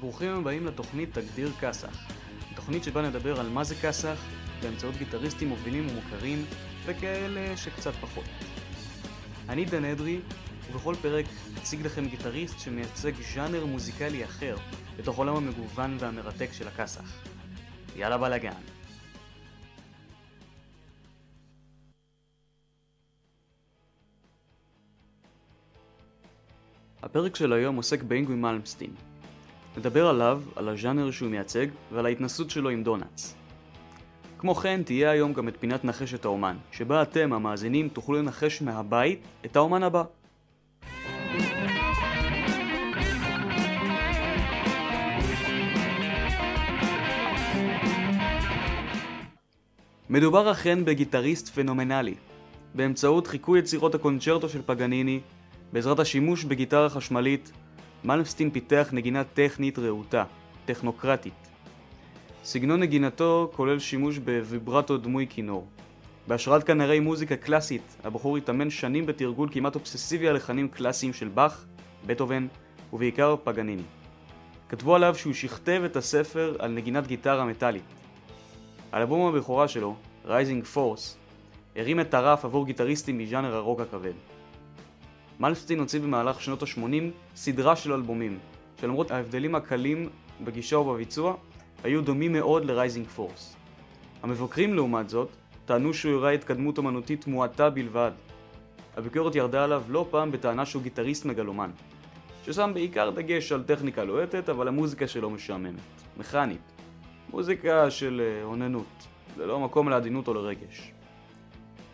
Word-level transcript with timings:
ברוכים 0.00 0.30
הבאים 0.30 0.66
לתוכנית 0.66 1.18
תגדיר 1.18 1.52
כסח. 1.60 2.08
תוכנית 2.54 2.84
שבה 2.84 3.02
נדבר 3.02 3.40
על 3.40 3.48
מה 3.48 3.64
זה 3.64 3.74
כסח 3.74 4.24
באמצעות 4.62 4.96
גיטריסטים 4.96 5.48
מובילים 5.48 5.86
ומוכרים 5.90 6.44
וכאלה 6.84 7.56
שקצת 7.56 7.92
פחות. 8.00 8.24
אני 9.48 9.64
דן 9.64 9.84
אדרי, 9.84 10.20
ובכל 10.70 10.94
פרק 11.02 11.26
אציג 11.58 11.86
לכם 11.86 12.06
גיטריסט 12.08 12.58
שמייצג 12.58 13.12
ז'אנר 13.34 13.66
מוזיקלי 13.66 14.24
אחר 14.24 14.56
בתוך 14.96 15.16
עולם 15.16 15.36
המגוון 15.36 15.96
והמרתק 16.00 16.48
של 16.52 16.68
הכסח. 16.68 17.22
יאללה 17.96 18.18
בלאגן. 18.18 18.50
הפרק 27.02 27.36
של 27.36 27.52
היום 27.52 27.76
עוסק 27.76 28.02
באינגוי 28.02 28.36
מלמסטין. 28.36 29.09
נדבר 29.80 30.08
עליו, 30.08 30.42
על 30.56 30.68
הז'אנר 30.68 31.10
שהוא 31.10 31.30
מייצג 31.30 31.66
ועל 31.92 32.06
ההתנסות 32.06 32.50
שלו 32.50 32.70
עם 32.70 32.82
דונלדס. 32.82 33.36
כמו 34.38 34.54
כן 34.54 34.82
תהיה 34.84 35.10
היום 35.10 35.32
גם 35.32 35.48
את 35.48 35.56
פינת 35.60 35.84
נחש 35.84 36.14
את 36.14 36.24
האומן, 36.24 36.56
שבה 36.72 37.02
אתם 37.02 37.32
המאזינים 37.32 37.88
תוכלו 37.88 38.18
לנחש 38.18 38.62
מהבית 38.62 39.20
את 39.44 39.56
האומן 39.56 39.82
הבא. 39.82 40.04
מדובר 50.10 50.52
אכן 50.52 50.84
בגיטריסט 50.84 51.48
פנומנלי. 51.48 52.14
באמצעות 52.74 53.26
חיקוי 53.26 53.58
יצירות 53.58 53.94
הקונצ'רטו 53.94 54.48
של 54.48 54.62
פגניני, 54.66 55.20
בעזרת 55.72 55.98
השימוש 55.98 56.44
בגיטרה 56.44 56.88
חשמלית, 56.88 57.52
מלמסטין 58.04 58.50
פיתח 58.50 58.88
נגינה 58.92 59.24
טכנית 59.24 59.78
רהוטה, 59.78 60.24
טכנוקרטית. 60.64 61.48
סגנון 62.44 62.80
נגינתו 62.80 63.50
כולל 63.56 63.78
שימוש 63.78 64.18
בוויברטו 64.18 64.96
דמוי 64.96 65.26
כינור. 65.30 65.66
בהשראת 66.26 66.64
כנראה 66.64 67.00
מוזיקה 67.00 67.36
קלאסית, 67.36 67.96
הבחור 68.04 68.36
התאמן 68.36 68.70
שנים 68.70 69.06
בתרגול 69.06 69.48
כמעט 69.52 69.74
אובססיבי 69.74 70.28
על 70.28 70.36
לחנים 70.36 70.68
קלאסיים 70.68 71.12
של 71.12 71.28
באך, 71.28 71.64
בטהובן 72.06 72.46
ובעיקר 72.92 73.36
פגניני. 73.44 73.82
כתבו 74.68 74.94
עליו 74.94 75.14
שהוא 75.14 75.32
שכתב 75.32 75.82
את 75.84 75.96
הספר 75.96 76.56
על 76.58 76.70
נגינת 76.70 77.06
גיטרה 77.06 77.44
מטאלית. 77.44 77.84
האלבום 78.92 79.34
הבכורה 79.34 79.68
שלו, 79.68 79.96
Rising 80.26 80.76
Force, 80.76 81.16
הרים 81.76 82.00
את 82.00 82.14
הרף 82.14 82.44
עבור 82.44 82.66
גיטריסטים 82.66 83.18
מז'אנר 83.18 83.54
הרוק 83.54 83.80
הכבד. 83.80 84.12
מלפסטין 85.40 85.78
הוציא 85.78 86.00
במהלך 86.00 86.40
שנות 86.40 86.62
ה-80 86.62 87.36
סדרה 87.36 87.76
של 87.76 87.92
אלבומים, 87.92 88.38
שלמרות 88.80 89.10
ההבדלים 89.10 89.54
הקלים 89.54 90.08
בגישה 90.44 90.78
ובביצוע, 90.78 91.36
היו 91.84 92.02
דומים 92.02 92.32
מאוד 92.32 92.64
ל-Rising 92.64 93.18
Force. 93.18 93.56
המבקרים 94.22 94.74
לעומת 94.74 95.08
זאת, 95.08 95.28
טענו 95.64 95.94
שהוא 95.94 96.14
הראה 96.14 96.30
התקדמות 96.30 96.78
אמנותית 96.78 97.26
מועטה 97.26 97.70
בלבד. 97.70 98.10
הביקורת 98.96 99.34
ירדה 99.34 99.64
עליו 99.64 99.82
לא 99.88 100.06
פעם 100.10 100.32
בטענה 100.32 100.66
שהוא 100.66 100.82
גיטריסט 100.82 101.24
מגלומן, 101.24 101.70
ששם 102.44 102.70
בעיקר 102.74 103.10
דגש 103.10 103.52
על 103.52 103.62
טכניקה 103.62 104.04
לוהטת, 104.04 104.48
אבל 104.48 104.68
המוזיקה 104.68 105.08
שלו 105.08 105.30
משעממת, 105.30 105.80
מכנית, 106.16 106.72
מוזיקה 107.30 107.90
של 107.90 108.22
אה, 108.24 108.44
אוננות, 108.44 109.06
ללא 109.36 109.60
מקום 109.60 109.88
לעדינות 109.88 110.28
או 110.28 110.34
לרגש. 110.34 110.92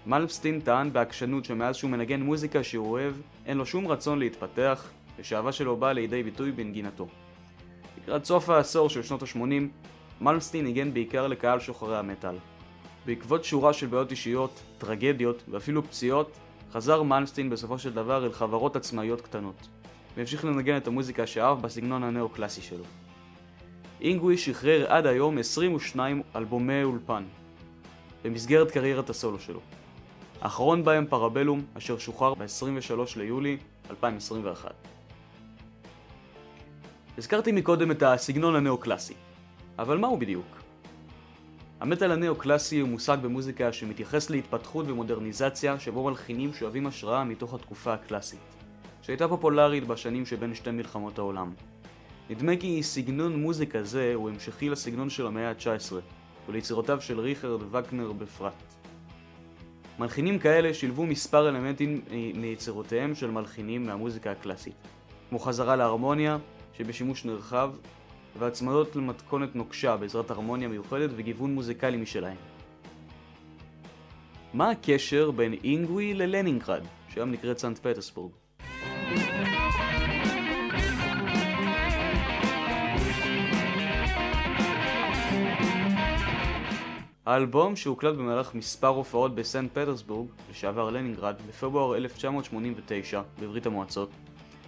מלפסטין 0.06 0.60
טען 0.60 0.92
בעקשנות 0.92 1.44
שמאז 1.44 1.76
שהוא 1.76 1.90
מנגן 1.90 2.22
מוזיקה 2.22 2.64
שהוא 2.64 2.90
אוהב, 2.90 3.14
אין 3.46 3.56
לו 3.56 3.66
שום 3.66 3.88
רצון 3.88 4.18
להתפתח, 4.18 4.88
ושהאהבה 5.18 5.52
שלו 5.52 5.76
באה 5.76 5.92
לידי 5.92 6.22
ביטוי 6.22 6.52
בנגינתו. 6.52 7.08
לקראת 8.02 8.24
סוף 8.24 8.48
העשור 8.48 8.88
של 8.88 9.02
שנות 9.02 9.22
ה-80, 9.22 9.38
מלפסטין 10.20 10.64
ניגן 10.64 10.94
בעיקר 10.94 11.26
לקהל 11.26 11.60
שוחרי 11.60 11.98
המטאל. 11.98 12.36
בעקבות 13.06 13.44
שורה 13.44 13.72
של 13.72 13.86
בעיות 13.86 14.10
אישיות, 14.10 14.62
טרגדיות 14.78 15.42
ואפילו 15.48 15.84
פציעות, 15.84 16.36
חזר 16.72 17.02
מלפסטין 17.02 17.50
בסופו 17.50 17.78
של 17.78 17.92
דבר 17.92 18.26
אל 18.26 18.32
חברות 18.32 18.76
עצמאיות 18.76 19.20
קטנות, 19.20 19.68
והמשיך 20.16 20.44
לנגן 20.44 20.76
את 20.76 20.86
המוזיקה 20.86 21.26
שאהב 21.26 21.62
בסגנון 21.62 22.04
הנאו-קלאסי 22.04 22.62
שלו. 22.62 22.84
אינגווי 24.00 24.38
שחרר 24.38 24.86
עד 24.88 25.06
היום 25.06 25.38
22 25.38 26.22
אלבומי 26.36 26.82
אולפן, 26.82 27.24
במסגרת 28.24 28.70
קריירת 28.70 29.10
הסולו 29.10 29.38
שלו. 29.38 29.60
האחרון 30.40 30.84
בהם 30.84 31.06
פרבלום, 31.06 31.64
אשר 31.74 31.98
שוחרר 31.98 32.34
ב-23 32.34 33.00
ליולי 33.16 33.56
2021. 33.90 34.72
הזכרתי 37.18 37.52
מקודם 37.52 37.90
את 37.90 38.02
הסגנון 38.02 38.56
הנאו-קלאסי, 38.56 39.14
אבל 39.78 39.98
מהו 39.98 40.18
בדיוק? 40.18 40.46
המטאל 41.80 42.12
הנאו-קלאסי 42.12 42.80
הוא 42.80 42.88
מושג 42.88 43.18
במוזיקה 43.22 43.72
שמתייחס 43.72 44.30
להתפתחות 44.30 44.86
ומודרניזציה 44.88 45.78
שבו 45.78 46.04
מלחינים 46.04 46.54
שואבים 46.54 46.86
השראה 46.86 47.24
מתוך 47.24 47.54
התקופה 47.54 47.94
הקלאסית, 47.94 48.54
שהייתה 49.02 49.28
פופולרית 49.28 49.86
בשנים 49.86 50.26
שבין 50.26 50.54
שתי 50.54 50.70
מלחמות 50.70 51.18
העולם. 51.18 51.52
נדמה 52.30 52.52
כי 52.56 52.82
סגנון 52.82 53.42
מוזיקה 53.42 53.82
זה 53.82 54.12
הוא 54.14 54.30
המשכי 54.30 54.68
לסגנון 54.68 55.10
של 55.10 55.26
המאה 55.26 55.50
ה-19, 55.50 55.94
וליצירותיו 56.48 57.00
של 57.00 57.20
ריכרד 57.20 57.62
וגנר 57.70 58.12
בפרט. 58.12 58.75
מלחינים 59.98 60.38
כאלה 60.38 60.74
שילבו 60.74 61.06
מספר 61.06 61.48
אלמנטים 61.48 62.00
מיצירותיהם 62.34 63.14
של 63.14 63.30
מלחינים 63.30 63.86
מהמוזיקה 63.86 64.30
הקלאסית, 64.30 64.74
כמו 65.28 65.38
חזרה 65.38 65.76
להרמוניה, 65.76 66.38
שבשימוש 66.72 67.24
נרחב, 67.24 67.70
והצמדות 68.38 68.96
למתכונת 68.96 69.56
נוקשה 69.56 69.96
בעזרת 69.96 70.30
הרמוניה 70.30 70.68
מיוחדת 70.68 71.10
וגיוון 71.16 71.54
מוזיקלי 71.54 71.96
משלהם. 71.96 72.36
מה 74.54 74.70
הקשר 74.70 75.30
בין 75.30 75.52
אינגווי 75.64 76.14
ללנינגרד, 76.14 76.82
שהיום 77.08 77.30
נקראת 77.30 77.58
סנט 77.58 77.78
פטרסבורג? 77.78 78.32
האלבום 87.26 87.76
שהוקלט 87.76 88.14
במהלך 88.14 88.54
מספר 88.54 88.86
הופעות 88.86 89.34
בסנט 89.34 89.70
פטרסבורג, 89.72 90.28
לשעבר 90.50 90.90
לנינגרד, 90.90 91.34
בפברואר 91.48 91.96
1989 91.96 93.22
בברית 93.40 93.66
המועצות, 93.66 94.10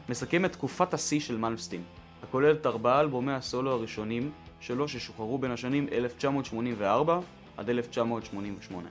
מסכם 0.09 0.45
את 0.45 0.53
תקופת 0.53 0.95
השיא 0.95 1.21
של 1.21 1.37
מלמסטין, 1.37 1.83
הכוללת 2.23 2.67
ארבעה 2.67 3.01
אלבומי 3.01 3.33
הסולו 3.33 3.71
הראשונים 3.71 4.31
שלו 4.61 4.89
ששוחררו 4.89 5.39
בין 5.39 5.51
השנים 5.51 5.87
1984 5.93 7.21
עד 7.57 7.71
1988. 7.71 8.89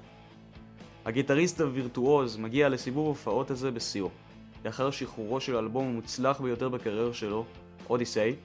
הגיטריסט 1.05 1.61
הווירטואוז 1.61 2.37
מגיע 2.37 2.69
לסיבוב 2.69 3.07
הופעות 3.07 3.51
הזה 3.51 3.71
בשיאו, 3.71 4.09
לאחר 4.65 4.91
שחרורו 4.91 5.41
של 5.41 5.55
האלבום 5.55 5.87
המוצלח 5.87 6.41
ביותר 6.41 6.69
בקריירה 6.69 7.13
שלו, 7.13 7.45
Odyssey, 7.89 8.35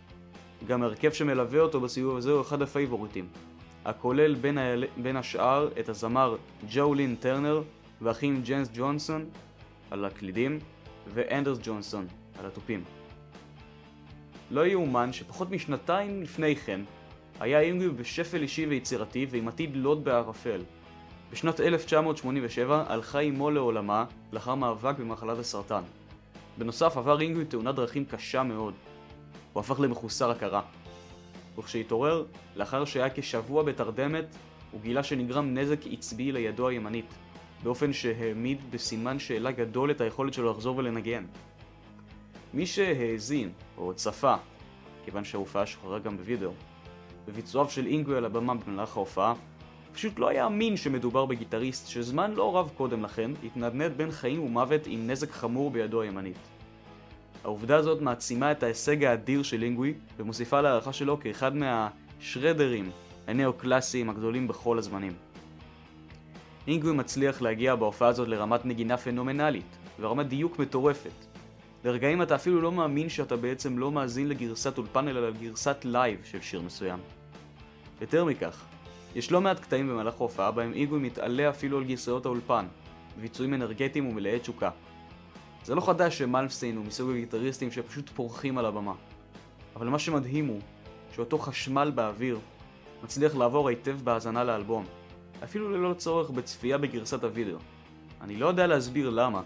גם 0.66 0.82
ההרכב 0.82 1.12
שמלווה 1.12 1.60
אותו 1.60 1.80
בסיבוב 1.80 2.16
הזה 2.16 2.30
הוא 2.30 2.40
אחד 2.40 2.62
הפייבוריטים, 2.62 3.28
הכולל 3.84 4.34
בין, 4.34 4.58
ה... 4.58 4.62
בין 4.96 5.16
השאר 5.16 5.68
את 5.80 5.88
הזמר 5.88 6.36
ג'ו 6.70 6.94
לין 6.94 7.16
טרנר 7.20 7.62
והאחים 8.00 8.42
ג'נס 8.42 8.68
ג'ונסון 8.74 9.24
על 9.90 10.04
הקלידים 10.04 10.58
ואנדרס 11.14 11.58
ג'ונסון 11.62 12.06
על 12.38 12.46
התופים. 12.46 12.84
לא 14.50 14.66
יאומן 14.66 15.12
שפחות 15.12 15.50
משנתיים 15.50 16.22
לפני 16.22 16.56
כן 16.56 16.80
היה 17.40 17.60
אינגוי 17.60 17.88
בשפל 17.88 18.42
אישי 18.42 18.66
ויצירתי 18.66 19.26
ועם 19.30 19.48
עתיד 19.48 19.76
לוט 19.76 19.98
בערפל. 19.98 20.60
בשנת 21.32 21.60
1987 21.60 22.84
הלכה 22.88 23.20
אמו 23.20 23.50
לעולמה 23.50 24.04
לאחר 24.32 24.54
מאבק 24.54 24.98
במחלת 24.98 25.38
הסרטן. 25.38 25.82
בנוסף 26.58 26.96
עבר 26.96 27.20
אינגוי 27.20 27.44
תאונת 27.44 27.74
דרכים 27.74 28.04
קשה 28.04 28.42
מאוד. 28.42 28.74
הוא 29.52 29.60
הפך 29.60 29.80
למחוסר 29.80 30.30
הכרה. 30.30 30.62
וכשהתעורר, 31.58 32.24
לאחר 32.56 32.84
שהיה 32.84 33.10
כשבוע 33.14 33.62
בתרדמת, 33.62 34.24
הוא 34.70 34.80
גילה 34.80 35.02
שנגרם 35.02 35.54
נזק 35.54 35.78
עצבי 35.90 36.32
לידו 36.32 36.68
הימנית, 36.68 37.14
באופן 37.62 37.92
שהעמיד 37.92 38.58
בסימן 38.70 39.18
שאלה 39.18 39.50
גדול 39.50 39.90
את 39.90 40.00
היכולת 40.00 40.34
שלו 40.34 40.50
לחזור 40.50 40.76
ולנגן. 40.76 41.24
מי 42.54 42.66
שהאזין, 42.66 43.50
או 43.78 43.94
צפה, 43.94 44.34
כיוון 45.04 45.24
שההופעה 45.24 45.66
שוחררה 45.66 45.98
גם 45.98 46.16
בווידאו, 46.16 46.50
בביצועיו 47.26 47.70
של 47.70 47.86
אינגוי 47.86 48.16
על 48.16 48.24
הבמה 48.24 48.54
במהלך 48.54 48.96
ההופעה, 48.96 49.34
פשוט 49.92 50.18
לא 50.18 50.32
יאמין 50.32 50.76
שמדובר 50.76 51.26
בגיטריסט 51.26 51.88
שזמן 51.88 52.32
לא 52.32 52.56
רב 52.56 52.70
קודם 52.76 53.02
לכן 53.02 53.30
התנדנד 53.44 53.92
בין 53.96 54.10
חיים 54.10 54.42
ומוות 54.42 54.80
עם 54.86 55.10
נזק 55.10 55.30
חמור 55.30 55.70
בידו 55.70 56.00
הימנית. 56.00 56.36
העובדה 57.44 57.76
הזאת 57.76 58.00
מעצימה 58.00 58.52
את 58.52 58.62
ההישג 58.62 59.04
האדיר 59.04 59.42
של 59.42 59.62
אינגוי 59.62 59.94
ומוסיפה 60.16 60.60
להערכה 60.60 60.92
שלו 60.92 61.20
כאחד 61.20 61.52
מהשרדרים 61.56 62.90
הנאו-קלאסיים 63.26 64.10
הגדולים 64.10 64.48
בכל 64.48 64.78
הזמנים. 64.78 65.12
אינגוי 66.66 66.92
מצליח 66.92 67.42
להגיע 67.42 67.74
בהופעה 67.74 68.08
הזאת 68.08 68.28
לרמת 68.28 68.64
נגינה 68.64 68.96
פנומנלית 68.96 69.76
ורמת 70.00 70.28
דיוק 70.28 70.58
מטורפת. 70.58 71.26
לרגעים 71.84 72.22
אתה 72.22 72.34
אפילו 72.34 72.60
לא 72.60 72.72
מאמין 72.72 73.08
שאתה 73.08 73.36
בעצם 73.36 73.78
לא 73.78 73.92
מאזין 73.92 74.28
לגרסת 74.28 74.78
אולפן 74.78 75.08
אלא 75.08 75.28
לגרסת 75.28 75.76
live 75.84 76.20
של 76.24 76.40
שיר 76.40 76.62
מסוים. 76.62 76.98
יותר 78.00 78.24
מכך, 78.24 78.64
יש 79.14 79.32
לא 79.32 79.40
מעט 79.40 79.60
קטעים 79.60 79.88
במהלך 79.88 80.14
ההופעה 80.20 80.50
בהם 80.50 80.72
אינגווי 80.72 81.00
מתעלה 81.00 81.50
אפילו 81.50 81.78
על 81.78 81.84
גרסאות 81.84 82.26
האולפן, 82.26 82.66
בביצועים 83.18 83.54
אנרגטיים 83.54 84.08
ומלאי 84.08 84.38
תשוקה. 84.38 84.70
זה 85.64 85.74
לא 85.74 85.80
חדש 85.80 86.18
שמלמסטין 86.18 86.76
הוא 86.76 86.84
מסוג 86.84 87.10
הגיטריסטים 87.10 87.70
שפשוט 87.70 88.08
פורחים 88.08 88.58
על 88.58 88.66
הבמה. 88.66 88.94
אבל 89.76 89.88
מה 89.88 89.98
שמדהים 89.98 90.46
הוא 90.46 90.60
שאותו 91.14 91.38
חשמל 91.38 91.92
באוויר 91.94 92.38
מצליח 93.02 93.34
לעבור 93.34 93.68
היטב 93.68 93.98
בהאזנה 94.04 94.44
לאלבום, 94.44 94.84
אפילו 95.44 95.70
ללא 95.70 95.94
צורך 95.94 96.30
בצפייה 96.30 96.78
בגרסת 96.78 97.24
הווידאו. 97.24 97.58
אני 98.20 98.36
לא 98.36 98.46
יודע 98.46 98.66
להסביר 98.66 99.10
למה, 99.10 99.42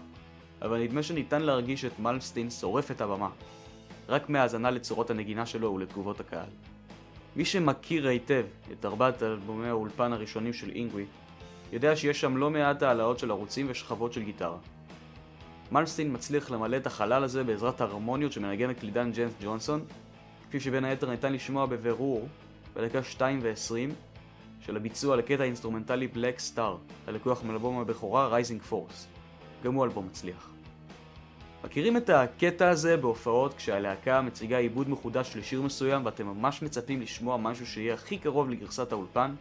אבל 0.61 0.83
נדמה 0.83 1.03
שניתן 1.03 1.41
להרגיש 1.41 1.85
את 1.85 1.99
מלפסטין 1.99 2.49
שורף 2.49 2.91
את 2.91 3.01
הבמה, 3.01 3.29
רק 4.09 4.29
מהאזנה 4.29 4.71
לצורות 4.71 5.09
הנגינה 5.09 5.45
שלו 5.45 5.73
ולתגובות 5.73 6.19
הקהל. 6.19 6.49
מי 7.35 7.45
שמכיר 7.45 8.07
היטב 8.07 8.45
את 8.71 8.85
ארבעת 8.85 9.23
אלבומי 9.23 9.67
האולפן 9.67 10.13
הראשונים 10.13 10.53
של 10.53 10.69
אינגווי, 10.69 11.05
יודע 11.71 11.95
שיש 11.95 12.21
שם 12.21 12.37
לא 12.37 12.49
מעט 12.49 12.83
העלאות 12.83 13.19
של 13.19 13.31
ערוצים 13.31 13.65
ושכבות 13.69 14.13
של 14.13 14.23
גיטרה. 14.23 14.57
מלפסטין 15.71 16.13
מצליח 16.13 16.51
למלא 16.51 16.77
את 16.77 16.87
החלל 16.87 17.23
הזה 17.23 17.43
בעזרת 17.43 17.81
ההרמוניות 17.81 18.31
שמנגן 18.31 18.69
הקלידן 18.69 19.11
ג'יימס 19.11 19.33
ג'ונסון, 19.43 19.85
כפי 20.49 20.59
שבין 20.59 20.85
היתר 20.85 21.09
ניתן 21.09 21.33
לשמוע 21.33 21.65
בבירור 21.65 22.27
בדקה 22.75 23.03
2 23.03 23.39
ו-20 23.43 23.93
של 24.61 24.75
הביצוע 24.75 25.15
לקטע 25.15 25.43
האינסטרומנטלי 25.43 26.07
Black 26.07 26.39
Star, 26.39 26.77
הלקוח 27.07 27.43
מאלבום 27.43 27.79
הבכורה 27.79 28.27
Rising 28.27 28.61
Force. 28.61 29.07
גם 29.63 29.73
הוא 29.73 29.85
אלבום 29.85 30.05
מצליח. 30.05 30.49
מכירים 31.63 31.97
את 31.97 32.09
הקטע 32.09 32.69
הזה 32.69 32.97
בהופעות 32.97 33.53
כשהלהקה 33.53 34.21
מציגה 34.21 34.57
עיבוד 34.57 34.89
מחודש 34.89 35.35
לשיר 35.35 35.61
מסוים 35.61 36.05
ואתם 36.05 36.27
ממש 36.27 36.61
מצפים 36.61 37.01
לשמוע 37.01 37.37
משהו 37.37 37.67
שיהיה 37.67 37.93
הכי 37.93 38.17
קרוב 38.17 38.49
לגרסת 38.49 38.91
האולפן? 38.91 39.35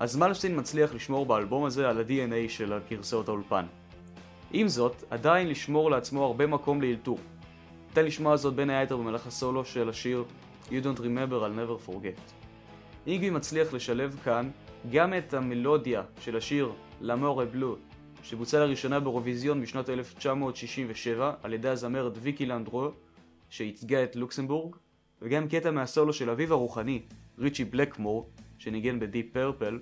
אז 0.00 0.16
מלמסטין 0.16 0.58
מצליח 0.58 0.94
לשמור 0.94 1.26
באלבום 1.26 1.64
הזה 1.64 1.88
על 1.88 1.98
ה-DNA 1.98 2.48
של 2.48 2.72
הגרסאות 2.72 3.28
האולפן. 3.28 3.66
עם 4.56 4.68
זאת, 4.68 5.04
עדיין 5.10 5.48
לשמור 5.48 5.90
לעצמו 5.90 6.24
הרבה 6.24 6.46
מקום 6.46 6.82
לאלתור. 6.82 7.18
ניתן 7.88 8.04
לשמוע 8.04 8.36
זאת 8.36 8.54
בין 8.54 8.70
היתר 8.70 8.96
במהלך 8.96 9.26
הסולו 9.26 9.64
של 9.64 9.88
השיר 9.88 10.24
You 10.68 10.72
Don't 10.72 10.98
Remember 10.98 11.32
I'll 11.32 11.58
Never 11.58 11.88
Forget. 11.88 12.20
איגי 13.06 13.30
מצליח 13.30 13.72
לשלב 13.72 14.20
כאן 14.24 14.50
גם 14.90 15.14
את 15.14 15.34
המלודיה 15.34 16.02
של 16.20 16.36
השיר 16.36 16.72
L'Amour 17.02 17.44
בלו 17.52 17.76
שבוצע 18.22 18.66
לראשונה 18.66 19.00
באירוויזיון 19.00 19.62
בשנת 19.62 19.90
1967 19.90 21.34
על 21.42 21.52
ידי 21.52 21.68
הזמרת 21.68 22.12
ויקי 22.22 22.46
לנדרו 22.46 22.88
שייצגה 23.50 24.04
את 24.04 24.16
לוקסמבורג 24.16 24.76
וגם 25.22 25.48
קטע 25.48 25.70
מהסולו 25.70 26.12
של 26.12 26.30
אביו 26.30 26.52
הרוחני 26.52 27.02
ריצ'י 27.38 27.64
בלקמור 27.64 28.28
שניגן 28.58 29.00
בדיפ 29.00 29.26
פרפל 29.32 29.78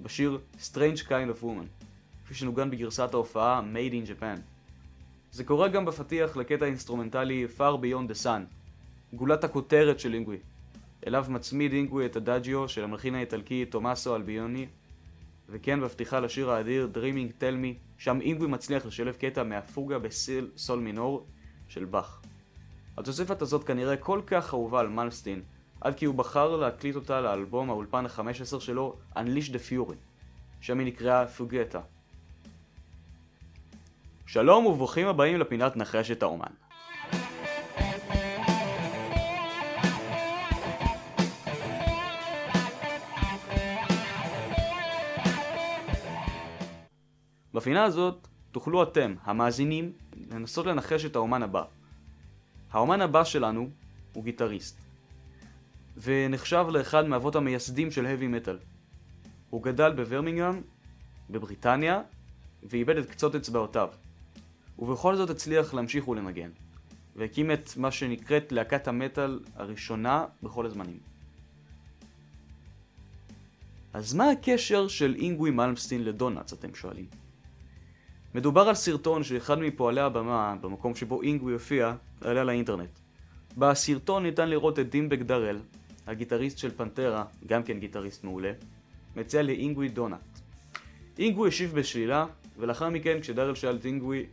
בשיר 0.00 0.38
Strange 0.60 1.00
Kind 1.08 1.38
of 1.38 1.42
Woman 1.42 1.93
כפי 2.24 2.34
שנוגן 2.34 2.70
בגרסת 2.70 3.14
ההופעה 3.14 3.60
Made 3.74 3.92
in 3.92 4.08
Japan. 4.08 4.40
זה 5.32 5.44
קורה 5.44 5.68
גם 5.68 5.84
בפתיח 5.84 6.36
לקטע 6.36 6.64
האינסטרומנטלי 6.64 7.46
Far 7.58 7.82
Beyond 7.82 8.10
the 8.10 8.24
Sun, 8.24 8.40
גולת 9.12 9.44
הכותרת 9.44 10.00
של 10.00 10.14
אינגווי. 10.14 10.38
אליו 11.06 11.26
מצמיד 11.28 11.72
אינגווי 11.72 12.06
את 12.06 12.16
האדג'יו 12.16 12.68
של 12.68 12.84
המלחין 12.84 13.14
האיטלקי 13.14 13.64
תומאסו 13.64 14.16
אלבינוני, 14.16 14.66
וכן 15.48 15.80
בפתיחה 15.80 16.20
לשיר 16.20 16.50
האדיר 16.50 16.88
Dreaming 16.94 17.40
Tell 17.40 17.64
Me, 17.64 17.98
שם 17.98 18.20
אינגווי 18.20 18.48
מצליח 18.48 18.86
לשלב 18.86 19.14
קטע 19.14 19.42
מהפוגה 19.42 19.98
בסיל 19.98 20.50
סול 20.56 20.80
מינור 20.80 21.26
של 21.68 21.84
באך. 21.84 22.22
התוספת 22.98 23.42
הזאת 23.42 23.64
כנראה 23.64 23.96
כל 23.96 24.20
כך 24.26 24.54
אהובה 24.54 24.80
על 24.80 24.88
מלמסטין, 24.88 25.42
עד 25.80 25.94
כי 25.94 26.04
הוא 26.04 26.14
בחר 26.14 26.56
להקליט 26.56 26.96
אותה 26.96 27.20
לאלבום 27.20 27.70
האולפן 27.70 28.06
ה-15 28.06 28.60
שלו, 28.60 28.96
Unleash 29.16 29.50
the 29.50 29.70
Fury, 29.70 29.96
שם 30.60 30.78
היא 30.78 30.86
נקראה 30.86 31.26
פוגטה. 31.26 31.80
שלום 34.34 34.66
וברוכים 34.66 35.06
הבאים 35.06 35.40
לפינת 35.40 35.76
נחש 35.76 36.10
את 36.10 36.22
האומן. 36.22 36.46
בפינה 47.54 47.84
הזאת 47.84 48.28
תוכלו 48.52 48.82
אתם, 48.82 49.14
המאזינים, 49.22 49.92
לנסות 50.30 50.66
לנחש 50.66 51.04
את 51.04 51.16
האומן 51.16 51.42
הבא. 51.42 51.64
האומן 52.70 53.00
הבא 53.00 53.24
שלנו 53.24 53.68
הוא 54.12 54.24
גיטריסט, 54.24 54.78
ונחשב 55.96 56.66
לאחד 56.70 57.06
מאבות 57.06 57.36
המייסדים 57.36 57.90
של 57.90 58.06
heavy 58.06 58.46
metal. 58.46 58.56
הוא 59.50 59.62
גדל 59.62 59.92
בוורמינגהם, 59.92 60.62
בבריטניה, 61.30 62.02
ואיבד 62.62 62.96
את 62.96 63.10
קצות 63.10 63.34
אצבעותיו. 63.34 63.88
ובכל 64.84 65.16
זאת 65.16 65.30
הצליח 65.30 65.74
להמשיך 65.74 66.08
ולנגן, 66.08 66.50
והקים 67.16 67.50
את 67.50 67.76
מה 67.76 67.90
שנקראת 67.90 68.52
להקת 68.52 68.88
המטאל 68.88 69.40
הראשונה 69.54 70.24
בכל 70.42 70.66
הזמנים. 70.66 70.98
אז 73.92 74.14
מה 74.14 74.30
הקשר 74.30 74.88
של 74.88 75.14
אינגוי 75.18 75.50
מלמסטין 75.50 76.04
לדונלדס, 76.04 76.52
אתם 76.52 76.74
שואלים? 76.74 77.06
מדובר 78.34 78.60
על 78.60 78.74
סרטון 78.74 79.24
שאחד 79.24 79.58
מפועלי 79.58 80.00
הבמה, 80.00 80.56
במקום 80.60 80.94
שבו 80.94 81.22
אינגוי 81.22 81.52
הופיע, 81.52 81.94
עלה 82.20 82.44
לאינטרנט. 82.44 82.90
בסרטון 83.58 84.22
ניתן 84.22 84.48
לראות 84.48 84.78
את 84.78 84.90
דימבק 84.90 85.18
דרל, 85.18 85.58
הגיטריסט 86.06 86.58
של 86.58 86.70
פנטרה, 86.76 87.24
גם 87.46 87.62
כן 87.62 87.78
גיטריסט 87.78 88.24
מעולה, 88.24 88.52
מציע 89.16 89.42
לאינגווי 89.42 89.88
דונאט. 89.88 90.40
אינגווי 91.18 91.48
השיב 91.48 91.74
בשלילה, 91.74 92.26
ולאחר 92.58 92.90
מכן 92.90 93.20
כשדרל 93.20 93.54
שאל 93.54 93.76
את 93.76 93.84
אינגווי 93.84 94.26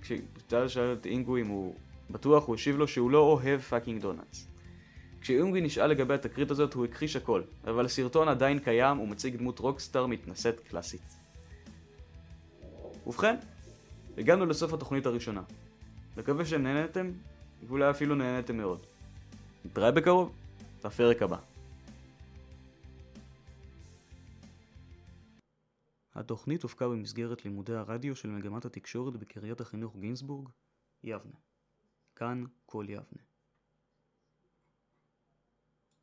כשדרל 0.00 0.68
שאל 0.68 0.92
את 0.92 1.06
אינגווי 1.06 1.36
אם 1.36 1.46
הוא 1.46 1.74
בטוח, 2.10 2.46
הוא 2.46 2.54
השיב 2.54 2.76
לו 2.76 2.88
שהוא 2.88 3.10
לא 3.10 3.18
אוהב 3.18 3.60
פאקינג 3.60 4.00
דונלדס. 4.02 4.48
כשאינגוי 5.20 5.60
נשאל 5.60 5.86
לגבי 5.86 6.14
התקרית 6.14 6.50
הזאת, 6.50 6.74
הוא 6.74 6.84
הכחיש 6.84 7.16
הכל, 7.16 7.42
אבל 7.64 7.84
הסרטון 7.84 8.28
עדיין 8.28 8.58
קיים 8.58 9.00
ומציג 9.00 9.36
דמות 9.36 9.58
רוקסטאר 9.58 10.06
מתנשאת 10.06 10.60
קלאסית. 10.60 11.16
ובכן, 13.06 13.36
הגענו 14.18 14.46
לסוף 14.46 14.72
התוכנית 14.72 15.06
הראשונה. 15.06 15.42
מקווה 16.16 16.44
שנהנתם, 16.44 17.10
ואולי 17.68 17.90
אפילו 17.90 18.14
נהנתם 18.14 18.56
מאוד. 18.56 18.78
נתראה 19.64 19.90
בקרוב, 19.90 20.32
בפרק 20.84 21.22
הבא. 21.22 21.51
התוכנית 26.22 26.62
הופקה 26.62 26.88
במסגרת 26.88 27.44
לימודי 27.44 27.74
הרדיו 27.74 28.16
של 28.16 28.30
מגמת 28.30 28.64
התקשורת 28.64 29.16
בקריית 29.16 29.60
החינוך 29.60 29.96
גינסבורג, 29.96 30.48
יבנה. 31.04 31.36
כאן 32.16 32.44
כל 32.66 32.86
יבנה. 32.88 33.22